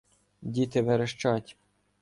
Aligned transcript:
Діти 0.41 0.81
верещать. 0.81 1.57